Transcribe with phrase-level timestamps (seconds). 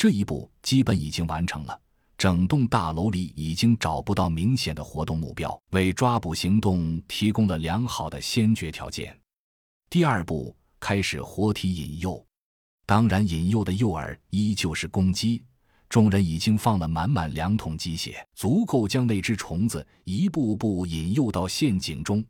[0.00, 1.78] 这一步基本已经完成了。
[2.16, 9.14] 整栋大楼里已经找不到明显的活动目标，为抓捕行动提供了良好的先决条件。
[9.90, 12.24] 第二步开始活体引诱，
[12.86, 15.44] 当然引诱的诱饵依旧是公鸡。
[15.90, 22.24] 众人已经放了满满两桶鸡血，足够将那只虫子一步步引诱到陷阱中。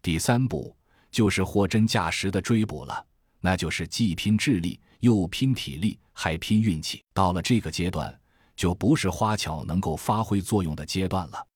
[0.00, 0.74] 第三步
[1.10, 3.04] 就是货真价实的追捕了，
[3.40, 7.02] 那就是既拼智力又拼体力还拼运气。
[7.12, 8.16] 到了这个阶段。
[8.60, 11.46] 就不是花巧能够发挥作用的阶段了。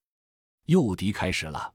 [0.65, 1.71] 诱敌开始了，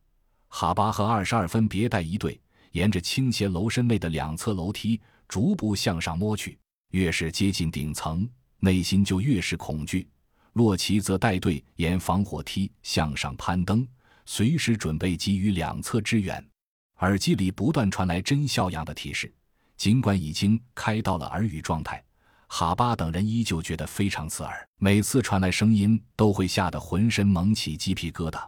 [0.49, 2.41] 哈巴和二十二分别带一队，
[2.73, 6.59] 沿着倾斜楼身内的两侧楼梯逐步向上摸去。
[6.91, 10.09] 越是接近顶层，内心就越是恐惧。
[10.55, 13.87] 洛奇则带队沿防火梯向上攀登，
[14.27, 16.45] 随时准备给予两侧支援。
[16.99, 19.33] 耳机里不断传来甄笑样的提示，
[19.81, 22.05] 尽管已经开到了耳语状态。
[22.49, 28.47] 哈巴等人依旧觉得非常刺耳，每次传来声音都会吓得浑身猛起鸡皮疙瘩。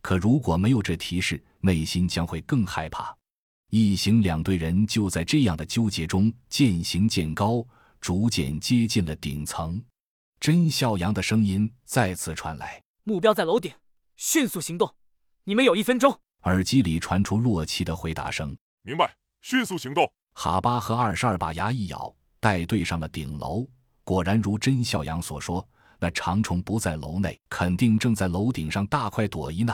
[0.00, 3.14] 可如果没有这提示，内心将会更害怕。
[3.68, 7.62] 一行两队人就在这样的纠结中渐行渐高，
[8.00, 9.78] 逐渐接近了顶层。
[10.40, 13.70] 甄孝阳的声音再次传来：“目标在楼顶，
[14.16, 14.94] 迅速行动，
[15.44, 22.14] 你们有一分钟。”耳机里传出洛奇的回答声：“明白，迅速行动。”哈巴和二十二把牙一咬。
[22.40, 23.64] 带队上了顶楼，
[24.02, 25.64] 果然如甄孝阳所说，
[26.00, 29.72] 那长虫不在楼内，肯定正在楼顶上大快朵颐呢。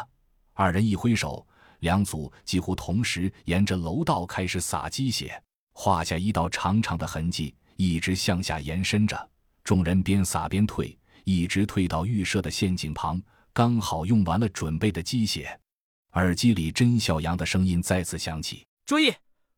[0.52, 1.46] 二人一挥手，
[1.78, 5.42] 两组几乎同时沿着楼道开始撒鸡血，
[5.72, 9.30] 画下一道长长的痕迹，一直向下延伸着。
[9.64, 13.18] 众人边撒边退，一直退到预设的陷阱旁，
[13.54, 15.58] 刚好用完了准备的鸡血。
[16.12, 19.10] 耳机里甄孝阳的声音再次响起：“注意，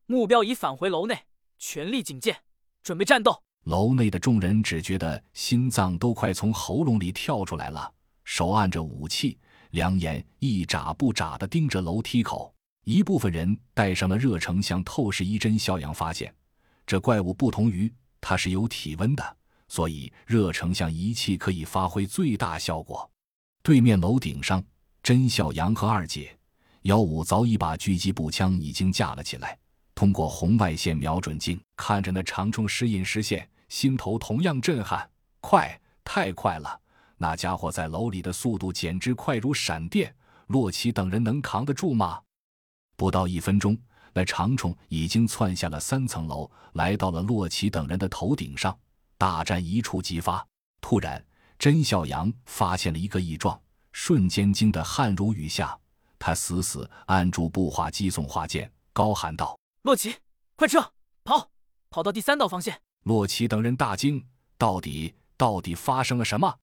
[0.05, 1.17] 目标已返回楼内，
[1.57, 2.37] 全力警戒。”
[2.83, 3.43] 准备战斗！
[3.65, 7.93] 楼内的众人只觉得心脏都快从喉咙里跳出来了，
[8.23, 9.37] 手按着武器，
[9.69, 12.51] 两眼一眨不眨地盯着楼梯口。
[12.83, 16.33] 一部分人带上了热成像透视仪，真肖阳发现，
[16.87, 19.37] 这怪物不同于它是有体温的，
[19.67, 23.07] 所以热成像仪器可以发挥最大效果。
[23.61, 24.63] 对面楼顶上，
[25.03, 26.35] 甄小阳和二姐
[26.81, 29.55] 幺五早已把狙击步枪已经架了起来。
[30.01, 35.07] 通过红外线瞄准镜看着那长虫时隐时现，心头同样震撼。
[35.41, 36.81] 快，太快了！
[37.17, 40.11] 那家伙在楼里的速度简直快如闪电。
[40.47, 42.19] 洛奇等人能扛得住吗？
[42.95, 43.77] 不到一分钟，
[44.11, 48.75] 那长虫已经窜下了三层楼，来到了洛奇等人的头顶上。
[49.19, 50.43] 大战一触即发。
[50.81, 51.23] 突然，
[51.59, 55.77] 甄小阳发现了一个异状，瞬间惊得汗如雨下。
[56.17, 59.55] 他死死按住步话机送话键，高喊道。
[59.83, 60.17] 洛奇，
[60.55, 60.93] 快撤！
[61.23, 61.49] 跑，
[61.89, 62.81] 跑到第三道防线！
[63.01, 66.59] 洛奇等人大惊，到底到底发生了什么？